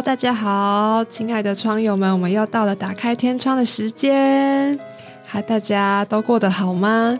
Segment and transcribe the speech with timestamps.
[0.00, 4.78] 大家好，亲爱的窗友们，我们又到了打开天窗的时间。
[5.26, 7.18] 嗨，大家都过得好吗？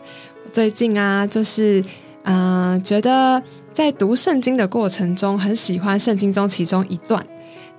[0.53, 1.85] 最近啊，就是
[2.23, 7.25] 嗯，觉得在读圣经的过程中，很喜欢圣经中其中一段。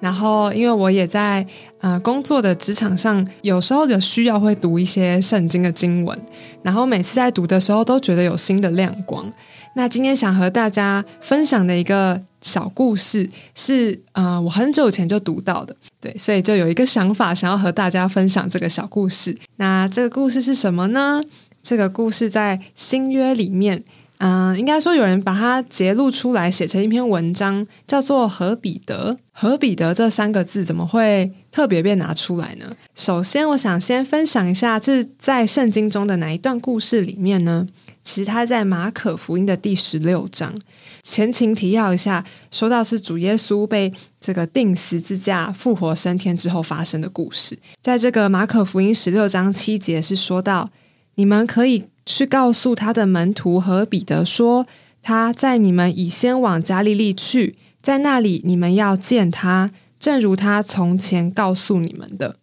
[0.02, 1.46] 然后，因为我也在
[1.80, 6.20] 呃工作的职场上，有时候有需要会读一些圣经的经文。
[6.62, 9.32] 然后每次在读的时候，都觉得有新的亮光。
[9.76, 19.36] 那今天想和大家分享的一个小故事，是呃我很久以前就读到的，对，所以就有一个想法，想要和大家分享这个小故事。
[19.58, 21.22] 那这个故事是什么呢？
[21.62, 23.84] 这个故事在新约里面，
[24.20, 29.14] 嗯，应该说有人把它揭露出来，写成一篇文章，叫做《何彼得》。
[29.34, 32.70] 何彼得这三个字怎么会特别被拿出来呢？
[32.96, 37.68] 首先，我想先分享一下，这在圣经中的哪一段故事里面呢？
[38.02, 40.54] 其实他在马可福音的第十六章，
[41.04, 47.58] 前情提要一下，说到是主耶稣被这个钉十字架、复活升天之后发生的故事。
[47.82, 50.70] 在这个马可福音十六章七节是说到，
[51.16, 54.66] 你们可以去告诉他的门徒和彼得说，
[55.02, 62.38] 他在你们已先往加利利去，在那里你们要见他，正如他从前告诉你们的。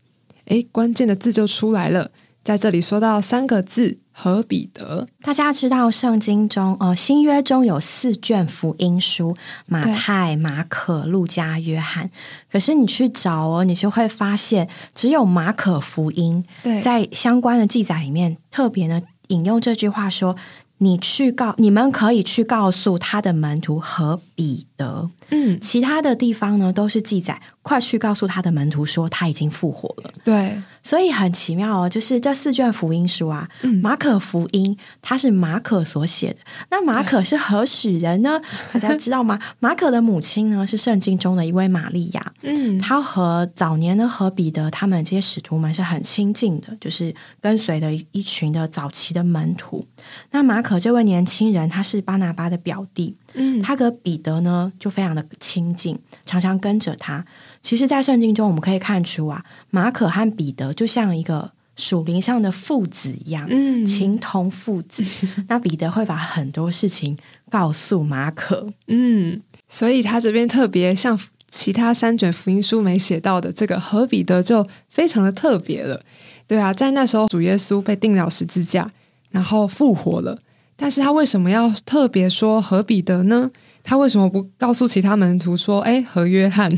[0.46, 2.10] 诶，关键的字就出来了，
[2.44, 3.98] 在这里说到三个字。
[4.18, 9.36] 和彼得，大家知道圣经中，呃，新约中有四卷福音书：
[9.66, 12.10] 马太、马可、路加、约翰。
[12.50, 16.42] 可是你去找哦，你就会发现，只有马可福音
[16.82, 20.34] 在相关的记载里面特别呢引用这句话说
[20.78, 30.10] ：“你去告，你们可以去告诉他的门徒和彼得。”嗯，其他的地方呢都是记载，快去告诉他的门徒说他已经复活了。
[30.24, 30.60] 对。
[30.82, 33.48] 所以很奇妙哦，就是这四卷福音书啊，
[33.82, 36.36] 马可福音它是马可所写的。
[36.70, 38.40] 那马可是何许人呢？
[38.72, 39.36] 大家知道吗？
[39.58, 42.32] 马可的母亲呢是圣经中的一位玛利亚。
[42.42, 49.84] 嗯，他和早年呢和彼得他们这些使徒们是很亲近的，就是跟随的一群的早期的门徒。
[50.30, 53.16] 那马可这位年轻人，他是巴拿巴的表弟。
[53.36, 57.24] 嗯，他和彼得呢就非常的亲近，常常跟着他。
[57.62, 65.04] 其实，在圣经中，我们可以看出啊，马可和彼得就像一个属灵上的父子一样，嗯，情同父子。
[65.48, 67.16] 那彼得会把很多事情
[67.50, 71.18] 告诉马可，嗯，所以他这边特别像
[71.50, 76.00] 其他三卷福音书没写到的，这个和彼得就非常的特别了。
[76.46, 78.90] 对啊，在那时候，主耶稣被钉了十字架，
[79.30, 80.38] 然后复活了，
[80.76, 83.50] 但是他为什么要特别说和彼得呢？
[83.82, 86.70] 他为什么不告诉其他门徒说：“哎，和约翰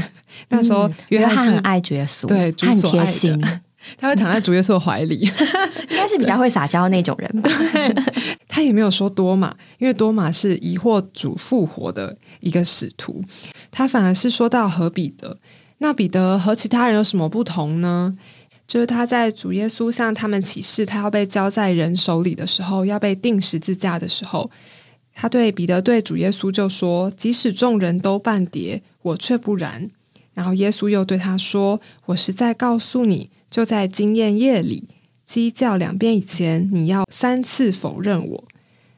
[0.50, 3.40] 那时候约翰很爱主耶稣，对，很贴心，
[3.96, 5.20] 他会躺在主耶稣的怀里，
[5.90, 7.50] 应该是比较会撒娇那种人吧。
[8.46, 13.24] 他也没有说多马，因为多马是疑惑主复活的一个使徒，
[13.70, 15.38] 他反而是说到和彼得。
[15.80, 18.14] 那彼得和其他人有什么不同呢？
[18.68, 24.48] 就是他在主耶稣向他们启示，他要被交在人手里的时候，要被钉十字架的时候。
[25.14, 29.90] 他对彼得对主耶稣就说：“即使众人都半跌，我却不然。”
[30.34, 34.84] 然后耶稣又对他说：“我实在告诉你，就在今夜夜里，
[35.24, 38.44] 鸡叫两遍以前，你要三次否认我。”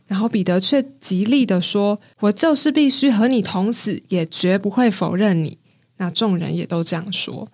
[0.09, 5.57] 然后彼得却极力的说：“我就是必须和你同死，也绝不会否认你。”
[5.97, 7.49] 那众人也都这样说，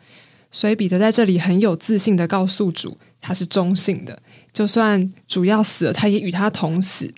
[0.56, 4.18] 所以彼得在这里很有自信的告诉主，他是中性的，
[4.54, 7.12] 就算主要死了，他也与他同死。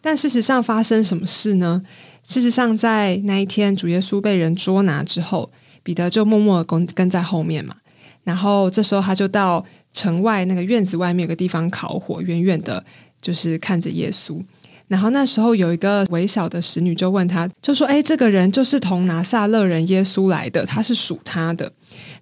[0.00, 1.82] 但事实上发生什么事呢？
[2.24, 5.52] 事实上，在那一天主耶稣被人捉拿之后，
[5.82, 7.76] 彼得就默默的跟跟在后面嘛。
[8.24, 12.82] 然后这时候他就到城外那个院子外面有个地方烤火，远远的
[13.20, 14.42] 就是看着耶稣。
[14.90, 21.72] 然后那时候有一个微小的使女就问他，就说：“哎，这个人就是同拿撒勒人耶稣来的，他是属他的。”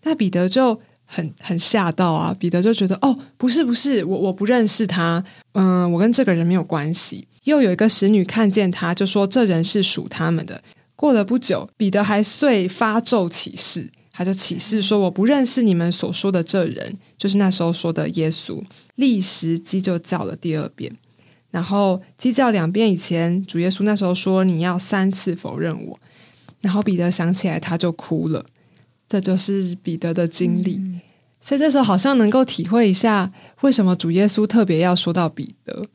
[0.04, 2.36] 那彼得就很很吓到啊！
[2.38, 10.62] 彼得就觉得：“哦，不是不是，我我不认识他，嗯，我跟这个人没有关系。”又有一个使女看见他，就说这人是属他们的。
[10.94, 18.62] 过了不久，彼得还遂发咒起誓，他就起誓说：“我不认识你们所说的这人，就是那时候说的耶稣。”
[18.96, 20.92] 立时鸡就叫了第二遍，
[21.50, 25.98] 然后鸡叫两遍以前，主耶稣那时候说：“你要三次否认我。”
[26.60, 28.44] 然后彼得想起来，他就哭了。
[29.08, 30.78] 这就是彼得的经历，
[31.40, 35.86] 所以这时候好像能够体会一下，为什么主耶稣特别要说到彼得。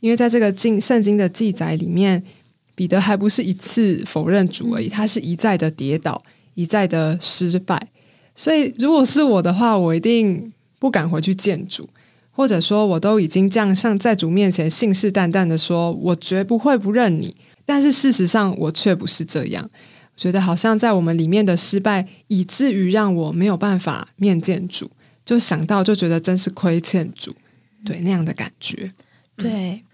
[0.00, 2.22] 因为在这个经圣经的记载里面，
[2.74, 6.22] 彼得还不是一次否认主而已，他是一再的跌倒，
[6.54, 7.88] 一再的失败。
[8.34, 11.86] 所以，如果是我的话，我一定不敢回去见主，
[12.32, 17.36] 或者说，我都已经这样向在主面前信誓旦旦的说，我绝不会不认你。
[17.64, 19.70] 但是事实上，我却不是这样。
[20.16, 24.90] 觉得好像在我们里面的失败，以至于让我没有办法面见主，
[25.24, 27.34] 就想到就觉得真是亏欠主，
[27.84, 28.92] 对那样的感觉。
[29.36, 29.84] 对，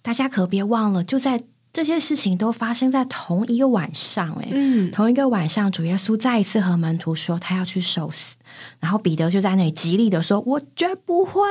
[0.00, 1.42] 大家可别忘了，就在。
[1.70, 8.34] 这些事情都发生在同一个晚上，哎，嗯，同一个晚上，主耶稣再一次和门徒说他要去受死，
[8.80, 11.42] 然后彼得就在那里极力的说：“我绝不会，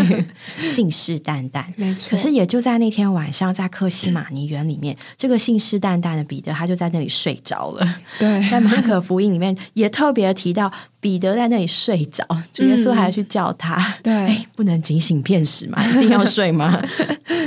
[0.62, 2.10] 信誓旦旦。”没错。
[2.10, 8.00] 可是也就在那天晚上，在克西马尼园里面，这个信誓旦旦的彼得他就在那里睡着了。
[8.18, 10.72] 对， 在马可福音里面也特别提到。
[10.98, 13.94] 彼得在那里睡着，主耶稣还要去叫他。
[14.02, 16.82] 对，不能警醒骗食嘛， 一定要睡吗？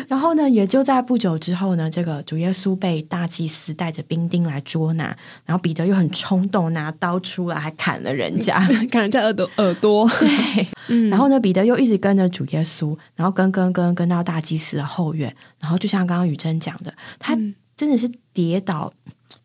[0.08, 5.14] 然后呢，也就在不久之后呢，这个主耶稣被大祭司带着兵丁来捉拿，
[5.46, 10.08] 然后彼得又很冲动，拿刀出来还砍了人家， 砍人在耳朵耳朵。
[10.20, 11.10] 对，嗯。
[11.10, 17.38] 然后呢，彼得又一直跟着主耶稣，然后跟跟跟跟到大祭司的后院，然后就像刚刚雨珍讲的，他
[17.76, 18.92] 真的是跌倒。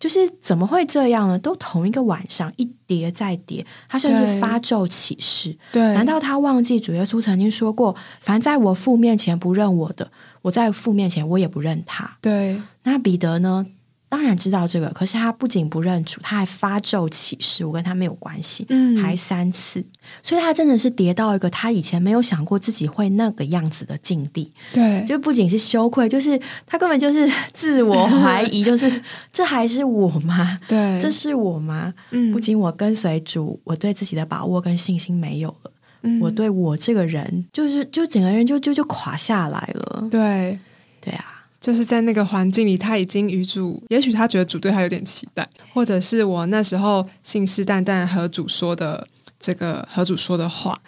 [0.00, 1.38] 就是怎么会这样呢？
[1.38, 5.56] 都同一个晚上，一叠再叠，他甚至发咒起誓。
[5.72, 10.10] 对，难道他忘记主耶稣曾经说过：“凡在我父面前不认我的，
[10.42, 13.64] 我在父面前我也不认他。”对，那彼得呢？
[14.14, 19.84] 当然知道这个，可是他不仅不认主，他还发咒起誓，我跟他没有关系，嗯，还三次，
[20.22, 29.02] 所以他真的是跌到一个他以前没有想过自己会那个样子的境地，对，就不仅是羞愧，就是他根本就是 自我怀疑，就是
[29.32, 30.60] 这还是我吗？
[30.68, 31.92] 对，这是我吗？
[32.12, 35.72] 嗯，不仅我跟随主，我对自己的把握跟信心没有了，
[36.02, 36.20] 嗯。
[36.20, 40.56] 我对我这个人，就是就整个人就就就垮下来了，对，
[41.00, 41.33] 对啊。
[41.64, 49.08] 就是在那个环境里，他已经与主，也许他觉得主对他有点期待，或者是我那时候信誓旦旦和主说的
[49.40, 50.78] 这个和主说的话，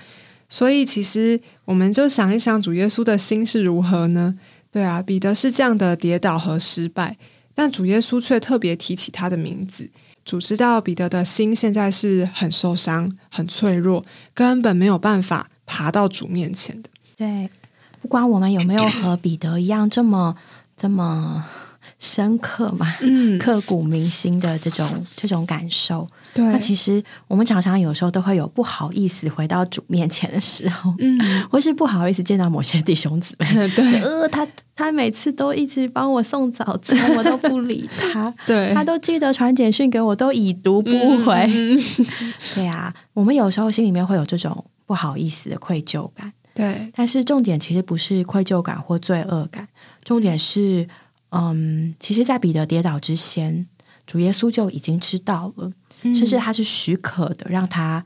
[0.51, 4.39] 所以其实我们就想一想，主耶稣的心是如何呢？
[4.71, 7.17] 对啊，彼得是这样的跌倒和失败，
[7.55, 9.89] 但主耶稣却特别提起他的名字。
[10.27, 16.91] 主知道彼得的心现在是很受伤、很脆弱，根本没有办法爬到主面前的。
[17.17, 17.49] 对，
[18.03, 20.37] 不管我们有没有和彼得一样这么。
[20.77, 21.45] 这么
[21.99, 22.87] 深刻嘛？
[23.01, 24.87] 嗯，刻骨铭心的这种
[25.17, 26.07] 这种感受。
[26.35, 31.19] 对，那其实我们常常有时候都会有不好意思回到主面前的时候，嗯，
[31.51, 33.47] 或是不好意思见到某些弟兄姊妹。
[33.75, 38.33] 对， 呃，他他每次都一直帮我送早餐，我都不理他。
[38.47, 40.91] 对，他都记得传简讯给我，都已读不
[41.25, 41.49] 回。
[42.55, 46.31] 对啊，我们有时候心里面会有这种不好意思的愧疚感。
[46.55, 49.67] 对，但是重点其实不是愧疚感或罪恶感。
[50.07, 50.87] 重点是，
[51.31, 53.67] 嗯，其实，在彼得跌倒之前，
[54.07, 55.73] 主耶稣就已经知道了，
[56.15, 58.05] 甚至他是许可的，让他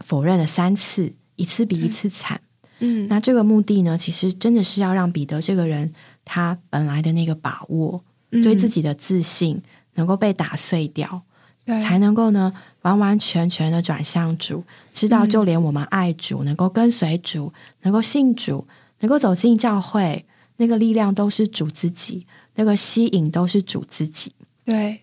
[0.00, 2.42] 否认了三次，一次比一次惨。
[2.80, 5.90] 嗯，那这个目的呢，其实真的是要让彼得这个人，
[6.26, 9.62] 他本来的那个把握，对自己的自信
[9.94, 11.22] 能够被打碎掉，
[11.64, 14.62] 才能够呢，完完全全的转向主，
[14.92, 17.50] 知道就连我们爱主，能够跟随主，
[17.80, 18.66] 能够信主，
[19.00, 20.26] 能够走进教会。
[20.56, 24.32] 那个力量都是主自己，那个吸引都是主自己。
[24.64, 25.00] 对。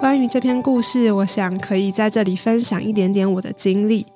[0.00, 4.06] 关于这篇故事，我想可以在这里分享一点点我的经历。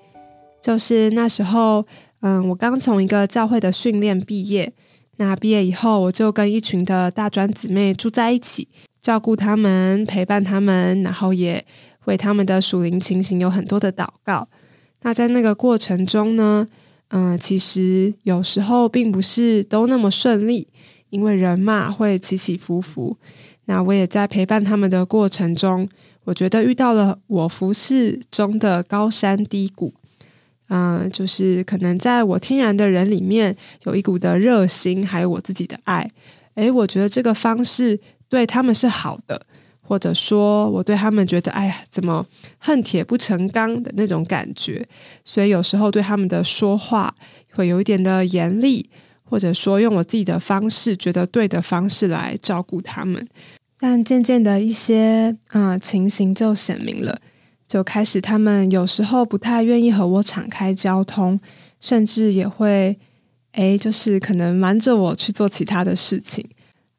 [0.60, 1.86] 就是那时候，
[2.20, 4.72] 嗯，我刚从一个教会的训练毕业。
[5.18, 8.66] 那毕业以后，我就跟一群的大专姊妹住在一起，
[9.02, 11.64] 照顾他们，陪伴他们，然后也
[12.06, 14.48] 为他们的属灵情形有很多的祷告。
[15.02, 16.66] 那在那个过程中呢，
[17.08, 20.68] 嗯，其实有时候并不是都那么顺利，
[21.10, 23.16] 因为人嘛会起起伏伏。
[23.66, 25.88] 那我也在陪伴他们的过程中，
[26.24, 29.92] 我觉得遇到了我服饰中的高山低谷。
[30.68, 36.08] 嗯，就是可能在我天然的人里面有一股的热心，还有我自己的爱。
[36.54, 37.98] 诶，我觉得这个方式
[38.28, 39.40] 对他们是好的，
[39.80, 42.26] 或者说我对他们觉得，哎呀，怎么
[42.58, 44.86] 恨铁不成钢的那种感觉。
[45.24, 47.14] 所以有时候对他们的说话
[47.52, 48.90] 会有一点的严厉，
[49.24, 53.26] 或者说用我自己的方式觉得对的方式来照顾他们。
[53.80, 57.20] 但渐渐的一些啊情形就显明了。
[57.68, 61.38] 就开始，他们有时候不太愿意和我敞开交通，
[61.80, 62.98] 甚至也会，
[63.52, 66.48] 哎，就是可能瞒着我去做其他的事情，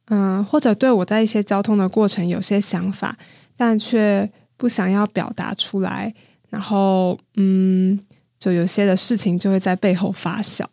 [0.10, 3.18] 嗯，或者对我在一些交通的过程有些想法，
[3.58, 6.14] 但却不想要表达出来，
[6.50, 8.00] 然后，嗯，
[8.38, 10.64] 就有些的事情就会在背后发酵。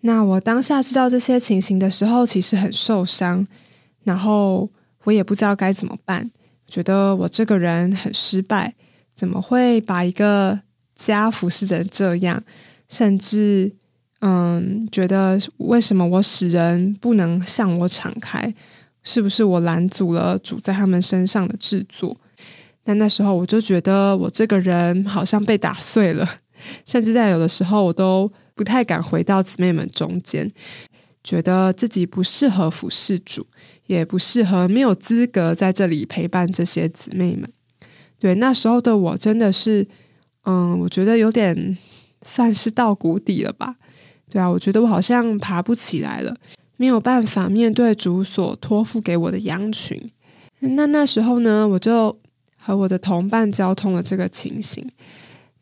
[0.00, 3.46] 那我当下知道这些情形的时候，其实很受伤，
[4.04, 4.70] 然后
[5.04, 6.30] 我也不知道该怎么办，
[6.66, 8.74] 觉得我这个人很失败。
[9.22, 10.58] 怎么会把一个
[10.96, 12.42] 家服侍成这样？
[12.88, 13.72] 甚至，
[14.20, 18.52] 嗯，觉得为什么我使人不能向我敞开？
[19.04, 22.16] 是不是我拦阻了主在他们身上的制作？
[22.82, 26.28] 但那时候我就觉得我这个人好像被打碎了，
[26.84, 30.50] 甚至在有的时候我都不太敢回到姊妹们中间，
[31.22, 33.46] 觉得自己不适合服侍主，
[33.86, 37.48] 也不适合，没有资格在这里陪伴这些姊妹们。
[38.22, 39.84] 对，那时候的我真的是，
[40.44, 41.76] 嗯，我觉得有点
[42.24, 43.74] 算是到谷底了吧？
[44.30, 46.36] 对啊，我觉得我好像爬不起来了，
[46.76, 50.00] 没有办法面对主所托付给我的羊群。
[50.60, 52.16] 那那时候呢，我就。
[52.64, 54.88] 和我的同伴交通了这个情形，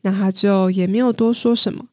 [0.01, 1.83] 那他就也没有多说什么。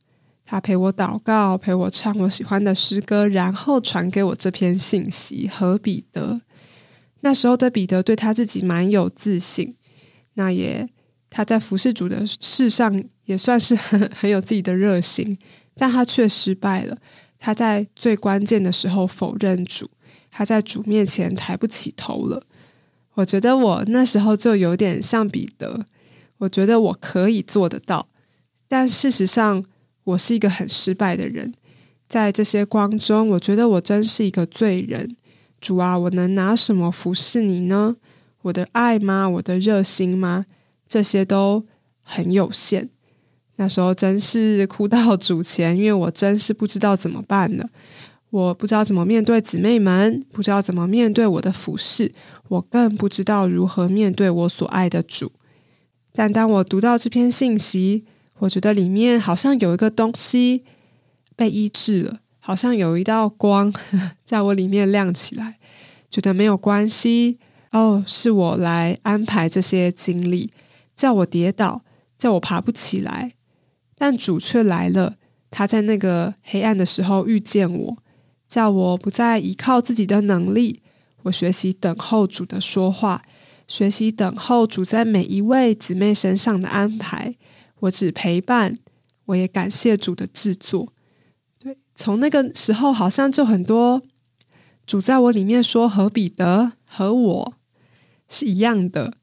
[0.44, 5.48] 他陪我祷告，陪我唱我喜欢的诗歌，然后传给我这篇信息。
[5.48, 6.42] 和彼得
[7.20, 9.74] 那时候的彼得对他自己蛮有自信，
[10.38, 10.88] 那也
[11.28, 15.36] 他在服侍主的事上也算是很很有自己的热心，
[15.74, 16.96] 但他却失败了。
[17.40, 19.90] 他在最关键的时候否认主，
[20.30, 22.44] 他在主面前抬不起头了。
[23.14, 25.84] 我觉得我那时候就有点像彼得，
[26.38, 28.08] 我觉得我可以做得到，
[28.68, 29.64] 但事实上
[30.04, 31.52] 我是一个很失败的人。
[32.08, 35.16] 在这些光中，我觉得我真是一个罪人。
[35.60, 37.96] 主啊，我能拿什么服侍你呢？
[38.48, 39.28] 我的爱吗？
[39.28, 40.44] 我的热心吗？
[40.88, 41.64] 这些都
[42.02, 42.88] 很有限。
[43.56, 47.68] 那时候真是哭到主前，因为我真是不知道怎么办了。
[48.30, 52.12] 我不知道怎么面对姊妹们，不知道怎么面对我的服饰，
[52.48, 55.32] 我更不知道如何面对我所爱的主。
[56.12, 58.04] 但当我读到这篇信息，
[58.38, 60.64] 我觉得里面好像有一个东西
[61.36, 63.72] 被医治了，好像有一道光
[64.24, 65.56] 在我里面亮起来。
[66.10, 67.38] 觉得没有关系
[67.72, 70.50] 哦，是我来安排这些经历，
[70.96, 71.82] 叫我跌倒，
[72.16, 73.32] 叫我爬不起来，
[73.96, 75.16] 但主却来了。
[75.50, 77.96] 他在那个黑暗的时候遇见我。
[78.48, 80.80] 叫我不再依靠自己的能力，
[81.24, 83.20] 我学习等候主的说话，
[83.66, 87.36] 学习等候主在每一位姊妹身上的安排。
[87.80, 88.78] 我只陪伴，
[89.26, 90.94] 我也感谢主的制作。
[91.58, 94.02] 对，从那个时候，好像就很多
[94.86, 97.52] 主在我里面说和彼得和我
[98.28, 99.14] 是一样的，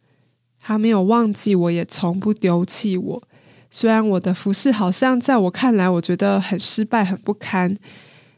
[0.60, 3.28] 他没有忘记我，也从不丢弃我。
[3.70, 7.78] 虽然我的服饰好像在我看来，我觉得很失败，很不堪。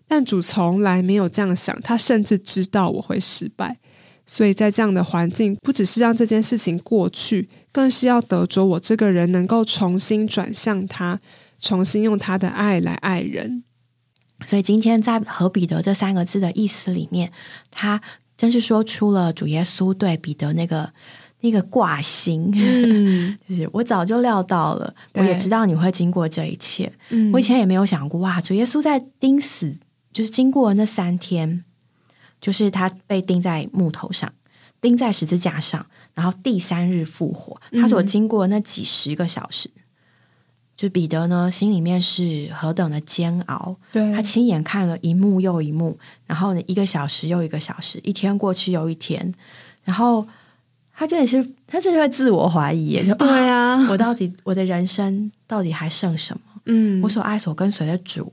[0.07, 3.77] 但主从来没有这样想，他甚至知道我会失败，
[4.25, 11.19] 所以在这样的环境，不只是让这件事情过去，更是要得着我这个人能够重新转向他，
[11.59, 13.63] 重新用他的爱来爱人。
[14.45, 17.31] 所以今天在和彼得这三个字的意思里面，
[17.69, 18.01] 他
[18.38, 20.94] 真是说出了主耶稣对彼得那个
[21.41, 22.51] 那个挂心，
[23.50, 26.94] 就是我早就料到了，我也知道你会经过这一切。
[27.34, 29.77] 我以前也没有想过，哇，主耶稣在钉死。
[30.13, 31.63] 就是经过那三天，
[32.41, 34.34] 就是他被钉在木头上，
[34.82, 37.62] 钉在十字架上，然后第三日复活。
[37.74, 39.70] 他所经过那几十个小时，
[40.77, 43.75] 就彼得呢，心里面是何等的煎熬。
[43.91, 49.34] 对他亲眼看了一幕又一幕，然后呢，一个小时又一个小时，一天过去又一天，
[49.84, 50.25] 然后
[50.96, 56.62] 他真的是，他真的会自我怀疑，就对啊，我到底我的人生到底还剩什么？
[56.65, 58.31] 嗯，我所爱所跟随的主。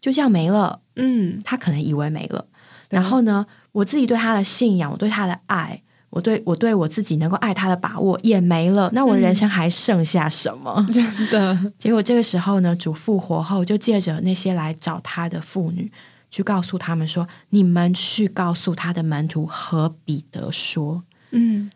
[0.00, 2.46] 就这样没了，嗯，他可能以为没了。
[2.88, 8.90] 然后呢，我自己对他的信仰，我对他的爱，我对我对我自己能够爱他的把握也没了。
[8.92, 10.84] 那我人生还剩下什么？
[10.92, 11.72] 真的？
[11.78, 15.90] 结果这个时候呢，主复活后，就借着那些来找他的妇女，
[16.30, 21.70] 去告诉他们说：“你们去告诉他的门徒和彼得说，嗯。”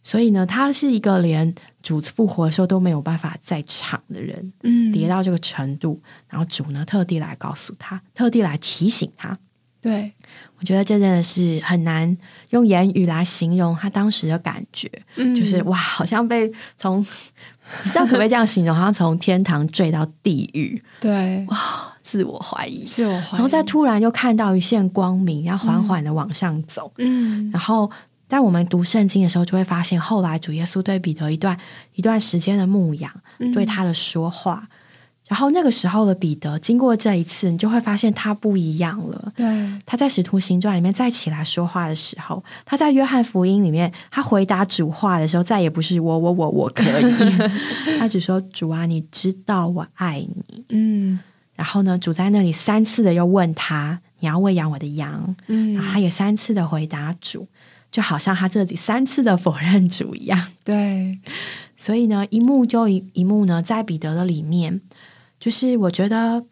[0.00, 9.38] 所以呢，他是一个连主复活的时候都没有办法在场的人，嗯，跌到这个程度，然后主呢特地来告诉他，特地来提醒他。
[9.80, 10.12] 对。
[10.58, 12.16] 我觉得这真的是很难
[12.50, 14.90] 用言语来形容他当时的感觉，
[15.34, 20.82] 就是哇，好像被从不知道可不可以这样形容，好像从天堂坠到地狱。
[21.00, 21.58] 对，哇，
[22.02, 27.90] 自我怀疑，自我怀疑，然后再突然又看到一线光明，然后缓缓的往上走，嗯，然后。
[28.28, 31.58] 在我们读圣经的时候，就会发现后来主耶稣对彼得一段
[31.94, 33.10] 一段时间的牧养，
[33.54, 34.68] 对他的说话。
[35.28, 39.32] 然后那个时候的彼得，经过这一次，你就会发现他不一样了。
[39.36, 39.46] 对，
[39.84, 47.32] 他在使徒行传里面再起来说话的时候，他在约翰福音里面，他回答主话的时候，再也不是我我我我可以，
[48.00, 50.64] 他只说主啊，你知道我爱你。
[50.70, 51.20] 嗯，
[51.54, 55.36] 然后呢，主在那里三次的又问他，你要喂养我的羊。
[55.48, 57.46] 嗯，然后他也三次的回答主。
[57.90, 60.38] 就好像他这里三次的否认主一样。
[60.62, 61.18] 对，
[61.74, 64.78] 所以呢，一幕就一一幕呢，在彼得的里面，
[65.38, 66.44] 就是我觉得，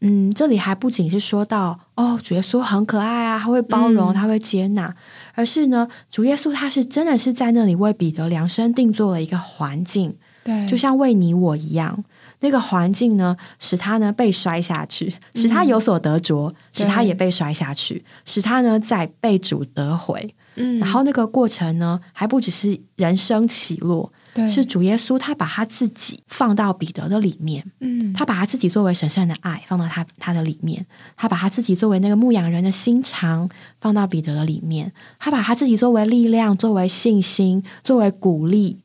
[0.00, 4.94] 嗯，这里还不仅是说到哦，主耶稣很可爱啊，他会包容，他会接纳，
[5.34, 12.04] 而是呢，主耶稣他是真的是在那里为彼得量身定做了一个环境，对，就像为你我一样。
[12.40, 20.34] 那个环境呢，使他呢被摔下去，使他有所得着，使他也被摔下去，使他呢在被主得回。
[20.56, 24.12] 嗯，然后那个过程呢，还不只是人生起落，
[24.48, 30.84] 是主耶稣他把他自己放到彼得的里面，嗯，他把他自己作为神圣的爱放到他他的里面，
[31.16, 33.48] 他把他自己作为那个牧羊人的心肠
[33.78, 38.78] 放到彼得的里面，他把他自己作为力量、作为信心、作为鼓励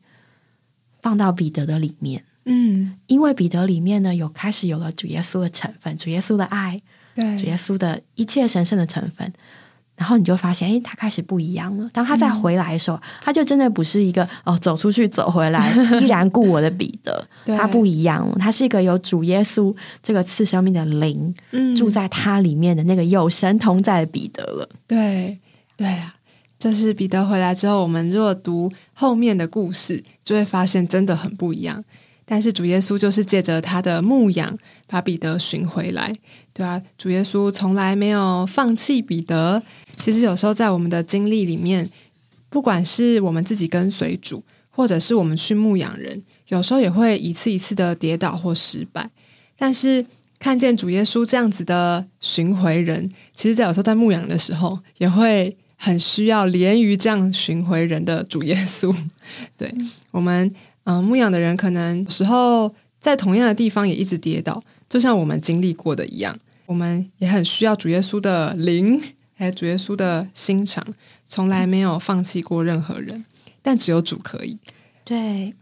[1.02, 2.24] 放到彼得的里面。
[2.44, 6.80] 嗯，因为彼得里面呢有开始有了主耶稣的成分，主耶稣的爱，
[7.14, 7.36] 对。
[7.36, 9.30] 主耶稣的一切神圣的成分，
[10.00, 11.86] 然后你就发现，哎，他开始不一样了。
[11.92, 21.34] 当他再回来的时候，他就真的不是一个哦走出去走回来依然顾我的彼得，他不一样了，他是一个有主耶稣这个次生命的灵
[21.76, 24.66] 住在他里面的那个有神同在的彼得了。
[24.86, 25.38] 对
[25.76, 26.14] 对啊，
[26.58, 31.84] 就是彼得回来之后，我们如果读后面的故事，就会发现真的很不一样。
[32.32, 34.56] 但是主耶稣就是借着他的牧养，
[34.86, 36.12] 把彼得寻回来，
[36.52, 39.60] 对啊，主耶稣从来没有放弃彼得。
[39.96, 41.90] 其实有时候在我们的经历里面，
[42.48, 49.10] 不管是我们自己跟随主，或者是我们去牧养人，有时候也会一次一次的跌倒或失败。
[49.58, 50.06] 但是
[50.38, 58.94] 看见主耶稣这样子的寻回人，其实，在有时候在牧养的时候，也会很需要连于这样寻回人的主耶稣。
[59.58, 59.74] 对
[60.12, 60.54] 我们。
[60.90, 66.36] 嗯，牧养的人可能有时候在同样的地方也一直跌倒，就像我们经历过的一样。
[66.66, 69.00] 我们也很需要主耶稣的灵，
[69.34, 70.84] 还有主耶稣的心肠，
[71.26, 73.24] 从来没有放弃过任何人，
[73.62, 74.58] 但只有主可以。
[75.04, 75.54] 对，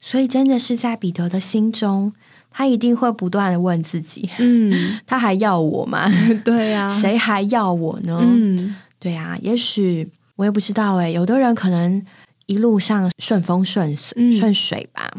[0.00, 2.12] 所以真的是在彼得的心中，
[2.50, 6.08] 他一定会不断的问自己：嗯，他还要我吗？
[6.44, 8.18] 对呀， 谁还要我呢？
[8.22, 12.04] 嗯，对呀，也许我也不知道哎，有的人可能。
[12.46, 15.10] 一路上顺风顺水顺水吧，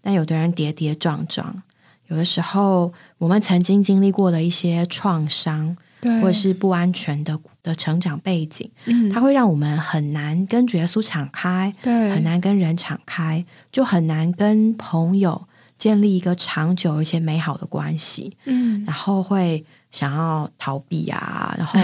[0.00, 1.62] 但有的人跌跌撞撞，
[2.08, 5.76] 有的时候我们曾经经历过的一些创伤，
[6.20, 15.46] 或者是不安全的的成长背景，嗯，它会让我们很难跟主耶稣敞开，对，很难跟人敞开，就很难跟朋友
[15.78, 19.64] 建立一个长久而且美好的关系，嗯，然后会。
[19.94, 21.78] 想要逃避啊， 然后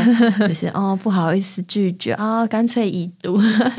[0.49, 3.41] 就是哦，不好意思拒绝啊，干脆已读。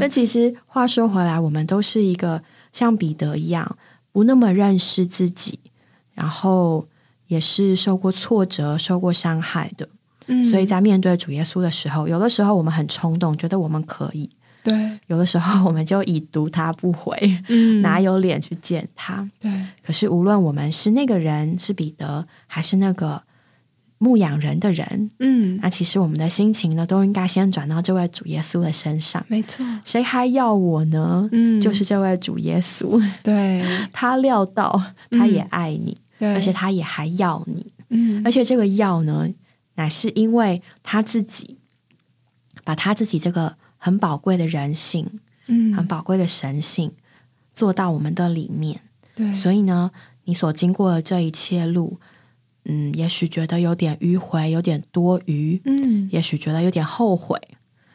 [0.00, 3.78] 那其实话说回来，我们都是一个像彼得一样
[4.10, 5.60] 不那么认识自己，
[6.12, 6.84] 然后
[7.28, 9.88] 也是受过挫折、受过伤害的。
[10.26, 14.28] 嗯，所以在面对主耶稣的时候，有的时候我们很冲动，觉得我们可以；
[14.64, 17.16] 对，有的时候我们就已读他不回，
[17.48, 19.30] 嗯，哪有脸去见他？
[19.38, 19.48] 对。
[19.86, 23.22] 可是无论我们是那个人是彼得，还是那个。
[24.02, 29.24] 牧养人的人，嗯，那其实我们的心情呢，都应该先转到这位主耶稣的身上。
[29.28, 31.28] 没错，谁还要我呢？
[31.30, 33.00] 嗯，就是这位主耶稣。
[33.22, 37.72] 对， 他料到，他也爱你，而且他也还要你。
[37.90, 39.28] 嗯，而且这个要呢，
[39.76, 41.58] 乃是因为他自己
[42.64, 45.08] 把他自己这个很宝贵的人性，
[45.46, 46.90] 嗯，很宝贵的神性
[47.54, 48.80] 做到我们的里面。
[49.14, 49.92] 对，所以呢，
[50.24, 52.00] 你所经过的这一切路。
[52.64, 55.60] 嗯，也许觉得有点迂回，有点多余。
[55.64, 57.38] 嗯，也许觉得有点后悔。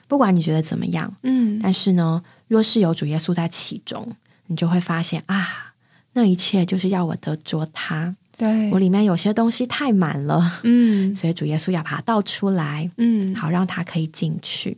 [0.07, 4.15] 不管你觉得怎么样，嗯，但是呢，若是有主耶稣在其中，
[4.47, 5.73] 你就会发现啊，
[6.13, 8.15] 那一切就是要我得着他。
[8.37, 14.77] 对我里面有些东西太满了，嗯， 所以主耶稣要把它倒出来，嗯，好让他可以进去。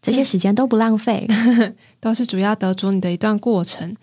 [0.00, 1.28] 这些时间都不浪费，
[2.00, 3.94] 都是主要得着你的一段过程。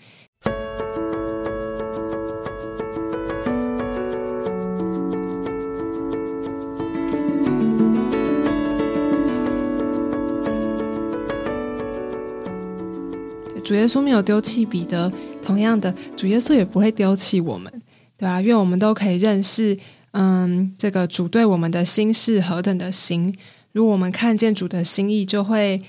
[13.67, 15.11] 主耶稣没有丢弃彼得，
[15.43, 17.69] 同样的，主耶稣也不会丢弃我们，
[18.17, 18.41] 对吧？
[18.41, 19.77] 愿我们都可以认识，
[20.11, 23.35] 嗯，这个主对我们的心是何等的心。
[23.73, 25.81] 如果我们看见主的心意，就会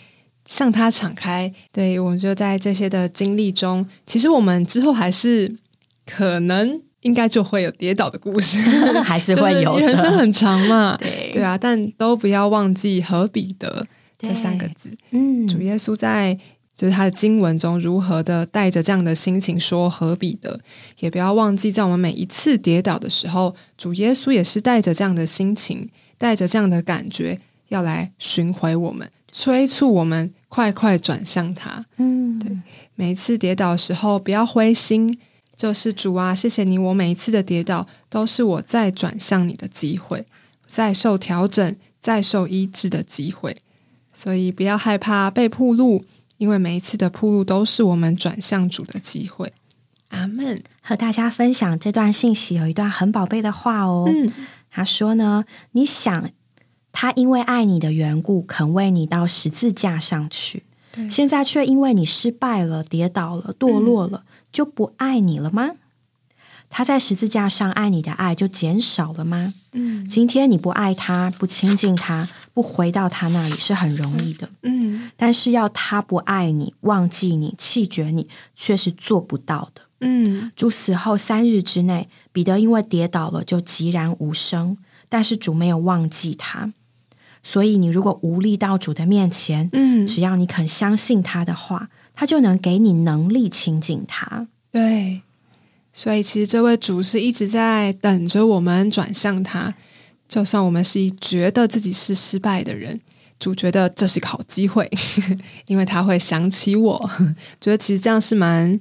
[0.44, 1.54] 向他敞开。
[1.70, 5.54] 对我们就在这些的经历中，其实我们之后还是
[6.04, 8.58] 可能应该就会有跌倒的故事，
[9.06, 9.78] 还是会有。
[9.78, 13.86] 人生很长嘛，对对啊，但都不要忘记和彼得
[14.18, 14.90] 这三个字。
[15.12, 16.36] 嗯，主耶稣在。
[16.78, 20.60] 就是他的经文中如何的带着这样的心情说何必的，
[21.00, 31.84] 也不要忘记，在我们每一次跌倒的时候，主耶稣也是带着这样的心情，带着这样的感觉，要来寻回我们，催促我们快快转向他。
[31.96, 32.56] 嗯，对
[32.94, 35.18] 每一次跌倒的时候，不要灰心，
[35.56, 40.24] 就是主啊，谢谢你，我每一次的跌倒都是我再转向你的机会，
[40.68, 43.56] 再受调整、再受医治的机会。
[44.14, 46.04] 所以不要害怕被铺路，
[46.38, 49.52] 因为每一次的铺路都是我们转向主的机会。
[50.08, 50.62] 阿门。
[50.80, 54.08] 和大家分享这段信息有一段很宝贝的话哦。
[54.08, 54.32] 嗯，
[54.70, 56.30] 他说呢，你想
[56.92, 60.62] 他因为爱你的缘故，肯为你到十字架上去，
[61.10, 65.72] 现在却因为你失败了、跌倒了、堕落了，就不爱你了吗？
[66.70, 69.52] 他在十字架上爱你的爱就减少了吗？
[69.72, 72.26] 嗯今天你不爱他、不亲近他、
[72.58, 79.82] 不回到他那里是很容易的，嗯但是要他不爱你、忘记你、弃绝你，却是做不到的。
[80.00, 84.76] 嗯主死后三日之内，彼得因为跌倒了就寂然无声，
[85.08, 86.72] 但是主没有忘记他。
[87.44, 94.48] 所以，你如果无力到主的面前，嗯，只要你肯相信他的话，他就能给你能力亲近他。
[94.72, 95.22] 对。
[95.92, 99.72] 所以，其实这位主是一直在等着我们转向他。
[100.28, 103.00] 就算我们是一觉得自己是失败的人，
[103.40, 104.90] 主觉得这是个好机会，
[105.66, 107.10] 因为他会想起我。
[107.60, 108.78] 觉得其实这样是蛮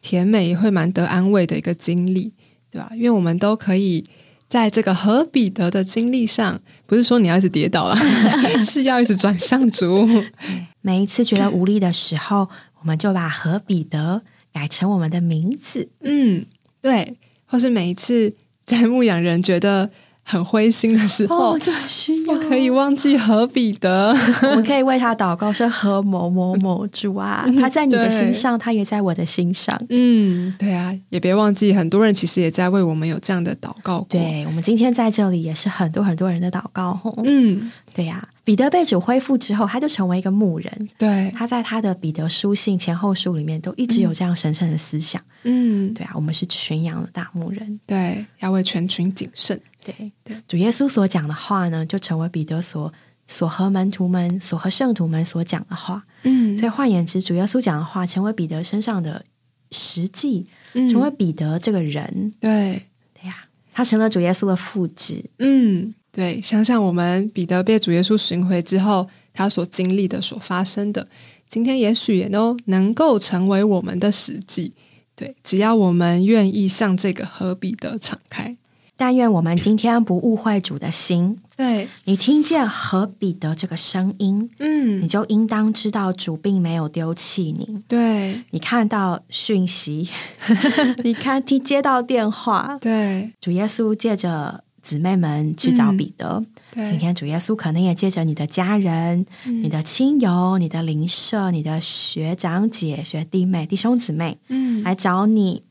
[0.00, 2.32] 甜美，也会蛮得安慰的一个经历，
[2.70, 2.90] 对吧？
[2.94, 4.04] 因为我们都可以
[4.48, 7.96] 在这个和彼得的经历上，不是说你要一直跌倒了，
[8.64, 10.06] 是要一直转向主。
[10.82, 12.48] 每一次觉得无力的时候，
[12.80, 15.88] 我们就把和彼得改成我们的名字。
[16.00, 16.44] 嗯，
[16.80, 17.16] 对，
[17.46, 18.34] 或是每一次
[18.66, 19.88] 在牧羊人觉得
[20.24, 24.16] 很灰心的时候，哦，就很需要不可以忘记何彼得。
[24.50, 29.78] 我们可以为他祷告，说何某某某主啊， 他在你的心上，他也在我的心上。
[29.90, 36.98] 嗯，对啊，也别忘记，很多人其实也在为我们有这样的祷告过。，对，我们今天在这里也是很多很多人的祷告。
[37.24, 40.88] 嗯，对呀、彼得被主恢复之后，他就成为一个牧人。
[40.96, 45.20] 对，他在他的彼得书信前后书里面都一直有这样神圣的思想。
[45.44, 47.80] 嗯，对啊，我们是群羊的大牧人。
[47.84, 49.60] 对，要为全群谨慎。
[49.84, 52.92] 对对，主耶稣所讲的话呢，就成为彼得所
[53.26, 56.04] 所和门徒们、所和圣徒们所讲的话。
[56.24, 59.24] 嗯所以换言之，主耶稣讲的话成为彼得身上的
[59.70, 62.32] 实际，以成为彼得这个人。
[62.38, 63.42] 对，对呀、
[63.72, 65.24] 他成了主耶稣的复制。
[65.38, 71.08] 嗯，对，想想我们彼得被主耶稣寻回之后，他所经历的、所发生的，
[71.48, 74.74] 今天也许也都能够成为我们的实际。
[75.16, 78.56] 对，只要我们愿意向这个和彼得敞开。
[78.96, 81.38] 但愿我们今天不误会主的心。
[81.56, 85.00] 对，你听见和彼得这个声音，嗯。
[85.00, 87.82] 你嗯，就应当知道主并没有丢弃你。
[87.88, 90.08] 对，你看到讯息，
[91.02, 96.44] 你看听接到电话，对，主耶稣借着姊妹们去找彼得。
[96.72, 105.62] 对，今天主耶稣可能也借着你的家人、你的亲友、你的邻舍、你的学长姐、学弟妹、弟兄姊妹嗯，来找你。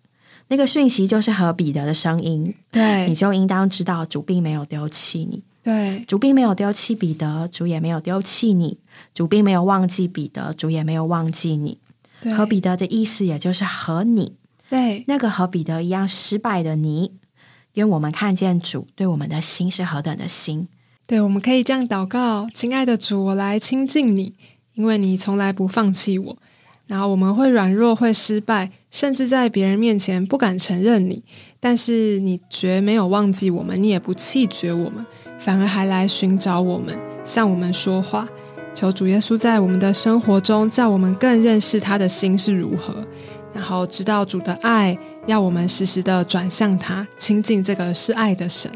[0.52, 5.42] 那个讯息就是和彼得的声音，对你，就应当知道主并没有丢弃你。
[5.64, 8.76] 对，主并没有丢弃彼得，主也没有丢弃你；
[9.14, 11.78] 主并没有忘记彼得，主也没有忘记你。
[12.20, 14.34] 对，和彼得的意思，也就是和你
[14.70, 17.14] 对，那个和彼得一样失败的你，
[17.74, 20.68] 因为我们看见主对我们的心是何等的心。
[21.08, 24.34] 对，我们可以这样祷告：亲爱的主，我来亲近你，
[24.74, 26.38] 因为你从来不放弃我。
[26.92, 31.24] 然后我们会软弱，会失败，甚至在别人面前不敢承认你，
[31.58, 35.06] 但是你绝没有忘记我们，你也不弃绝我们，
[35.40, 38.28] 反而还来寻找我们，向我们说话。
[38.74, 42.94] 求主耶稣在我们的生活中，叫我们更认识他的心是如何，
[43.54, 48.70] 然后知道主的爱，要我们时时的转向他，亲近这个是爱的神。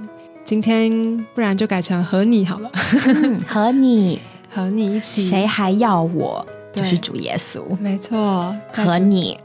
[0.46, 2.72] 今天不然就改成和你好了，
[3.08, 5.22] 嗯 和你，和你一起。
[5.22, 6.48] 谁还要我？
[6.76, 9.38] 对就是主耶稣没错，和你。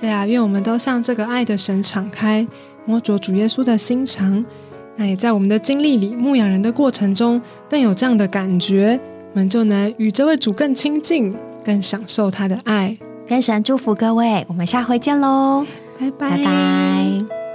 [0.00, 2.46] 对啊，愿我们都向这个爱的神敞开，
[2.84, 4.44] 摸着主耶稣的心肠。
[4.96, 8.98] 那也在我们的经历里，牧羊人的过程中，更有这样的感觉，
[9.32, 12.96] 我们就能与这位主更亲近，更享受他的爱。
[13.28, 15.66] 愿神祝福各位，我们下回见喽，
[15.98, 17.47] 拜拜拜拜